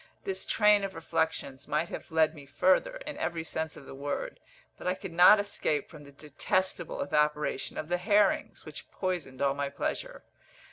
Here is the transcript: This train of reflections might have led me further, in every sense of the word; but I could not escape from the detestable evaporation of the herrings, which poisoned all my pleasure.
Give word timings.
This 0.23 0.47
train 0.47 0.83
of 0.83 0.95
reflections 0.95 1.67
might 1.67 1.89
have 1.89 2.09
led 2.11 2.33
me 2.33 2.47
further, 2.47 2.95
in 3.05 3.19
every 3.19 3.43
sense 3.43 3.77
of 3.77 3.85
the 3.85 3.93
word; 3.93 4.39
but 4.75 4.87
I 4.87 4.95
could 4.95 5.11
not 5.11 5.39
escape 5.39 5.91
from 5.91 6.05
the 6.05 6.11
detestable 6.11 7.01
evaporation 7.01 7.77
of 7.77 7.87
the 7.87 7.99
herrings, 7.99 8.65
which 8.65 8.89
poisoned 8.89 9.43
all 9.43 9.53
my 9.53 9.69
pleasure. 9.69 10.23